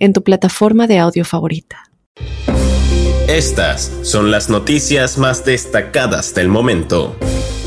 en 0.00 0.12
tu 0.12 0.24
plataforma 0.24 0.88
de 0.88 0.98
audio 0.98 1.24
favorita. 1.24 1.84
Estas 3.28 3.92
son 4.02 4.32
las 4.32 4.50
noticias 4.50 5.16
más 5.16 5.44
destacadas 5.44 6.34
del 6.34 6.48
momento. 6.48 7.14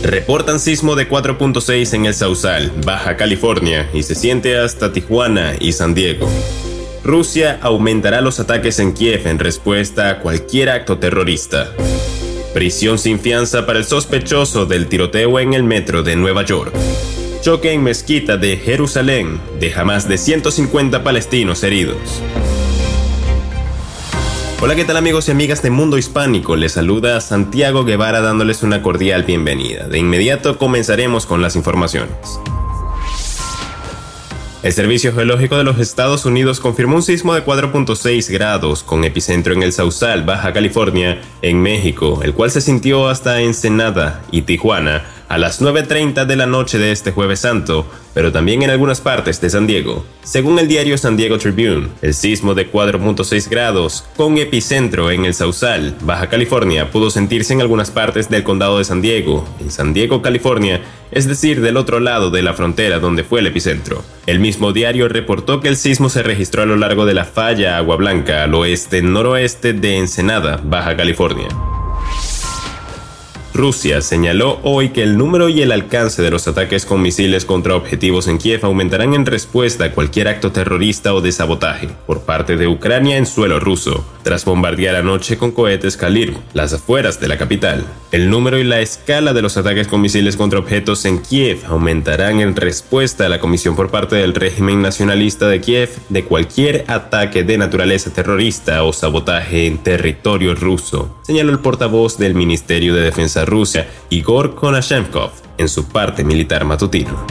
Reportan 0.03 0.59
sismo 0.59 0.95
de 0.95 1.09
4.6 1.09 1.94
en 1.94 2.05
el 2.05 2.13
Sausal, 2.13 2.73
Baja 2.85 3.16
California, 3.16 3.89
y 3.94 4.03
se 4.03 4.16
siente 4.16 4.58
hasta 4.58 4.91
Tijuana 4.91 5.53
y 5.58 5.72
San 5.72 5.94
Diego. 5.94 6.27
Rusia 7.03 7.59
aumentará 7.61 8.20
los 8.20 8.41
ataques 8.41 8.80
en 8.80 8.94
Kiev 8.94 9.25
en 9.27 9.39
respuesta 9.39 10.09
a 10.09 10.20
cualquier 10.20 10.70
acto 10.70 11.00
terrorista. 11.00 11.70
Prisión 12.53 13.00
sin 13.00 13.20
fianza 13.20 13.66
para 13.66 13.80
el 13.80 13.86
sospechoso 13.86 14.66
del 14.66 14.88
tiroteo 14.88 15.39
en 15.39 15.53
el 15.53 15.63
metro 15.63 16.03
de 16.03 16.16
Nueva 16.16 16.44
York. 16.44 16.73
Choque 17.43 17.73
en 17.73 17.83
mezquita 17.83 18.38
de 18.38 18.55
Jerusalén 18.55 19.38
deja 19.59 19.83
más 19.83 20.07
de 20.07 20.17
150 20.17 21.03
palestinos 21.03 21.61
heridos. 21.63 22.23
Hola, 24.61 24.77
¿qué 24.77 24.85
tal 24.85 24.95
amigos 24.95 25.27
y 25.27 25.31
amigas 25.31 25.61
de 25.61 25.69
Mundo 25.69 25.97
Hispánico? 25.97 26.55
Les 26.55 26.71
saluda 26.71 27.19
Santiago 27.19 27.83
Guevara 27.83 28.22
dándoles 28.22 28.63
una 28.63 28.81
cordial 28.81 29.23
bienvenida. 29.23 29.89
De 29.89 30.00
inmediato 30.00 30.58
comenzaremos 30.58 31.25
con 31.25 31.41
las 31.41 31.58
informaciones. 31.58 32.16
El 34.61 34.72
Servicio 34.72 35.13
Geológico 35.13 35.57
de 35.57 35.66
los 35.66 35.80
Estados 35.80 36.25
Unidos 36.25 36.61
confirmó 36.61 36.95
un 36.95 37.03
sismo 37.03 37.33
de 37.33 37.44
4.6 37.44 38.31
grados 38.31 38.83
con 38.83 39.03
epicentro 39.03 39.52
en 39.52 39.63
el 39.63 39.73
Sausal, 39.73 40.23
Baja 40.23 40.53
California, 40.53 41.22
en 41.41 41.61
México, 41.61 42.22
el 42.23 42.33
cual 42.33 42.52
se 42.52 42.61
sintió 42.61 43.09
hasta 43.09 43.41
Ensenada 43.41 44.22
y 44.31 44.44
Tijuana 44.44 45.03
a 45.34 45.39
las 45.39 45.64
9.30 45.64 46.28
de 46.28 46.36
la 46.36 46.45
noche 46.45 46.78
de 46.78 46.92
este 46.92 47.09
jueves 47.09 47.39
santo, 47.39 47.88
pero 48.14 48.31
también 48.31 48.62
en 48.62 48.70
algunas 48.70 49.02
partes 49.02 49.42
de 49.42 49.50
San 49.50 49.66
Diego. 49.66 50.06
Según 50.22 50.59
el 50.59 50.67
diario 50.67 50.95
San 50.95 51.17
Diego 51.17 51.40
Tribune, 51.40 51.88
el 52.03 52.14
sismo 52.14 52.53
de 52.53 52.72
4.6 52.72 53.50
grados, 53.50 54.06
con 54.16 54.38
epicentro 54.38 55.09
en 55.09 55.25
el 55.25 55.34
Sausal, 55.34 55.95
Baja 56.02 56.30
California, 56.30 56.92
pudo 56.92 57.09
sentirse 57.09 57.52
en 57.52 57.62
algunas 57.62 57.90
partes 57.90 58.30
del 58.30 58.44
condado 58.44 58.78
de 58.78 58.84
San 58.84 59.02
Diego, 59.02 59.44
en 59.59 59.72
San 59.72 59.92
Diego, 59.95 60.22
California, 60.22 60.81
es 61.09 61.25
decir, 61.25 61.62
del 61.62 61.78
otro 61.78 62.00
lado 62.00 62.30
de 62.30 62.44
la 62.44 62.53
frontera 62.53 63.00
donde 63.00 63.23
fue 63.23 63.40
el 63.40 63.47
epicentro. 63.47 64.03
El 64.28 64.40
mismo 64.40 64.72
diario 64.72 65.09
reportó 65.09 65.62
que 65.62 65.70
el 65.70 65.78
sismo 65.78 66.09
se 66.09 66.22
registró 66.22 66.62
a 66.62 66.68
lo 66.68 66.75
largo 66.75 67.08
de 67.08 67.16
la 67.16 67.25
falla 67.25 67.78
Agua 67.78 67.95
Blanca 67.95 68.44
al 68.44 68.53
oeste-noroeste 68.53 69.73
de 69.73 69.97
Ensenada, 69.97 70.62
Baja 70.64 70.95
California. 70.95 71.47
Rusia 73.54 74.02
señaló 74.02 74.59
hoy 74.64 74.90
que 74.90 75.04
el 75.04 75.16
número 75.16 75.48
y 75.48 75.62
el 75.62 75.72
alcance 75.72 76.23
de 76.23 76.32
los 76.32 76.48
ataques 76.48 76.88
con 76.88 77.04
misiles 77.04 77.46
contra 77.46 77.76
objetivos 77.76 78.28
en 78.28 78.40
Kiev 78.40 78.66
aumentarán 78.66 79.14
en 79.14 79.28
respuesta 79.28 79.86
a 79.86 79.92
cualquier 79.92 80.28
acto 80.28 80.52
terrorista 80.52 81.14
o 81.14 81.22
de 81.22 81.32
sabotaje 81.32 81.90
por 82.08 82.22
parte 82.22 82.58
de 82.58 82.68
Ucrania 82.68 83.18
en 83.18 83.28
suelo 83.28 83.59
ruso, 83.59 84.04
tras 84.24 84.44
bombardear 84.44 84.96
anoche 84.96 85.38
con 85.38 85.52
cohetes 85.52 85.98
Kalir 85.98 86.36
las 86.54 86.74
afueras 86.74 87.20
de 87.20 87.28
la 87.28 87.38
capital. 87.38 87.86
El 88.12 88.31
número 88.31 88.58
y 88.58 88.64
la 88.64 88.80
escala 88.80 89.34
de 89.34 89.44
los 89.44 89.56
ataques 89.56 89.88
con 89.88 90.02
misiles 90.02 90.36
contra 90.36 90.58
objetos 90.58 91.06
en 91.06 91.22
Kiev 91.22 91.59
aumentarán 91.68 92.40
en 92.40 92.56
respuesta 92.56 93.28
a 93.28 93.30
la 93.30 93.40
comisión 93.40 93.75
por 93.75 93.92
parte 93.92 94.16
del 94.16 94.34
régimen 94.34 94.81
nacionalista 94.81 95.47
de 95.47 95.62
Kiev 95.62 95.92
de 96.09 96.24
cualquier 96.24 96.86
ataque 96.88 97.44
de 97.44 97.59
naturaleza 97.59 98.12
terrorista 98.12 98.84
o 98.84 98.94
sabotaje 98.94 99.68
en 99.68 99.78
territorio 99.78 100.56
ruso, 100.56 101.19
señaló 101.22 101.52
el 101.52 101.59
portavoz 101.59 102.18
del 102.18 102.34
Ministerio 102.34 102.96
de 102.96 103.02
Defensa 103.02 103.43
Rusia, 103.46 103.90
Igor 104.09 104.56
Konashenkov, 104.56 105.31
en 105.58 105.70
su 105.70 105.88
parte 105.88 106.24
militar 106.24 106.66
matutino. 106.66 107.26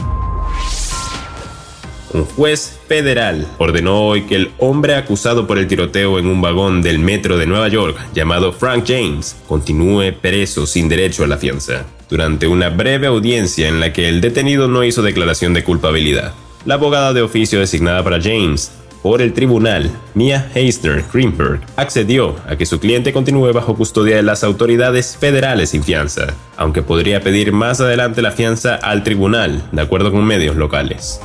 Un 2.13 2.25
juez 2.25 2.79
federal 2.87 3.47
ordenó 3.57 4.01
hoy 4.03 4.23
que 4.23 4.35
el 4.35 4.51
hombre 4.59 4.93
acusado 4.93 5.47
por 5.47 5.57
el 5.57 5.67
tiroteo 5.67 6.19
en 6.19 6.27
un 6.27 6.41
vagón 6.41 6.83
del 6.83 6.99
metro 6.99 7.37
de 7.37 7.47
Nueva 7.47 7.69
York, 7.69 7.97
llamado 8.13 8.53
Frank 8.53 8.85
James, 8.87 9.35
continúe 9.47 10.13
preso 10.21 10.67
sin 10.67 10.87
derecho 10.87 11.23
a 11.23 11.27
la 11.27 11.37
fianza, 11.37 11.87
durante 12.11 12.45
una 12.45 12.69
breve 12.69 13.07
audiencia 13.07 13.67
en 13.67 13.79
la 13.79 13.91
que 13.93 14.09
el 14.09 14.21
detenido 14.21 14.67
no 14.67 14.83
hizo 14.83 15.01
declaración 15.01 15.55
de 15.55 15.63
culpabilidad. 15.63 16.33
La 16.65 16.75
abogada 16.75 17.13
de 17.13 17.23
oficio 17.23 17.59
designada 17.59 18.03
para 18.03 18.21
James 18.21 18.71
por 19.03 19.21
el 19.21 19.33
tribunal, 19.33 19.91
Mia 20.13 20.49
Heisner 20.55 21.03
Greenberg 21.13 21.59
accedió 21.75 22.37
a 22.47 22.55
que 22.55 22.65
su 22.65 22.79
cliente 22.79 23.11
continúe 23.11 23.51
bajo 23.51 23.75
custodia 23.75 24.15
de 24.15 24.23
las 24.23 24.45
autoridades 24.45 25.17
federales 25.17 25.71
sin 25.71 25.83
fianza, 25.83 26.33
aunque 26.55 26.81
podría 26.81 27.19
pedir 27.19 27.51
más 27.51 27.81
adelante 27.81 28.21
la 28.21 28.31
fianza 28.31 28.75
al 28.75 29.03
tribunal, 29.03 29.61
de 29.73 29.81
acuerdo 29.81 30.09
con 30.09 30.23
medios 30.23 30.55
locales. 30.55 31.19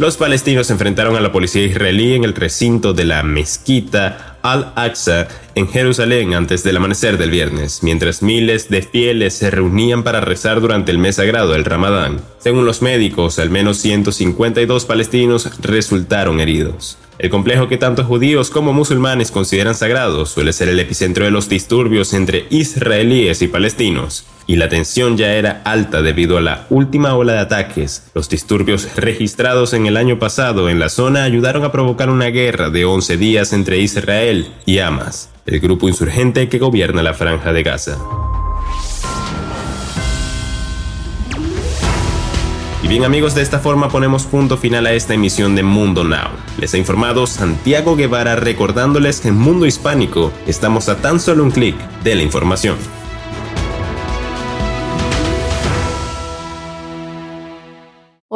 Los 0.00 0.16
palestinos 0.16 0.66
se 0.66 0.72
enfrentaron 0.72 1.16
a 1.16 1.20
la 1.20 1.32
policía 1.32 1.64
israelí 1.64 2.14
en 2.14 2.24
el 2.24 2.34
recinto 2.34 2.92
de 2.92 3.04
la 3.04 3.22
mezquita 3.22 4.35
Al-Aqsa 4.46 5.26
en 5.56 5.68
Jerusalén 5.68 6.34
antes 6.34 6.62
del 6.62 6.76
amanecer 6.76 7.18
del 7.18 7.32
viernes, 7.32 7.82
mientras 7.82 8.22
miles 8.22 8.68
de 8.68 8.82
fieles 8.82 9.34
se 9.34 9.50
reunían 9.50 10.04
para 10.04 10.20
rezar 10.20 10.60
durante 10.60 10.92
el 10.92 10.98
mes 10.98 11.16
sagrado 11.16 11.50
del 11.52 11.64
Ramadán. 11.64 12.20
Según 12.38 12.64
los 12.64 12.80
médicos, 12.80 13.40
al 13.40 13.50
menos 13.50 13.78
152 13.78 14.84
palestinos 14.84 15.50
resultaron 15.60 16.38
heridos. 16.38 16.96
El 17.18 17.30
complejo 17.30 17.68
que 17.68 17.76
tanto 17.76 18.04
judíos 18.04 18.50
como 18.50 18.72
musulmanes 18.72 19.32
consideran 19.32 19.74
sagrado 19.74 20.26
suele 20.26 20.52
ser 20.52 20.68
el 20.68 20.78
epicentro 20.78 21.24
de 21.24 21.32
los 21.32 21.48
disturbios 21.48 22.12
entre 22.14 22.46
israelíes 22.50 23.42
y 23.42 23.48
palestinos 23.48 24.26
y 24.46 24.56
la 24.56 24.68
tensión 24.68 25.16
ya 25.16 25.32
era 25.32 25.62
alta 25.64 26.02
debido 26.02 26.38
a 26.38 26.40
la 26.40 26.66
última 26.70 27.14
ola 27.14 27.34
de 27.34 27.38
ataques. 27.40 28.10
Los 28.14 28.28
disturbios 28.28 28.96
registrados 28.96 29.72
en 29.72 29.86
el 29.86 29.96
año 29.96 30.18
pasado 30.18 30.68
en 30.68 30.78
la 30.78 30.88
zona 30.88 31.24
ayudaron 31.24 31.64
a 31.64 31.72
provocar 31.72 32.10
una 32.10 32.26
guerra 32.26 32.70
de 32.70 32.84
11 32.84 33.16
días 33.16 33.52
entre 33.52 33.78
Israel 33.78 34.52
y 34.64 34.78
Hamas, 34.78 35.30
el 35.46 35.60
grupo 35.60 35.88
insurgente 35.88 36.48
que 36.48 36.58
gobierna 36.58 37.02
la 37.02 37.14
franja 37.14 37.52
de 37.52 37.62
Gaza. 37.62 37.98
Y 42.82 42.88
bien 42.88 43.04
amigos, 43.04 43.34
de 43.34 43.42
esta 43.42 43.58
forma 43.58 43.88
ponemos 43.88 44.26
punto 44.26 44.56
final 44.56 44.86
a 44.86 44.92
esta 44.92 45.12
emisión 45.12 45.56
de 45.56 45.64
Mundo 45.64 46.04
Now. 46.04 46.28
Les 46.60 46.72
ha 46.72 46.78
informado 46.78 47.26
Santiago 47.26 47.96
Guevara 47.96 48.36
recordándoles 48.36 49.20
que 49.20 49.28
en 49.28 49.34
Mundo 49.34 49.66
Hispánico 49.66 50.30
estamos 50.46 50.88
a 50.88 50.98
tan 50.98 51.18
solo 51.18 51.42
un 51.42 51.50
clic 51.50 51.76
de 52.04 52.14
la 52.14 52.22
información. 52.22 52.76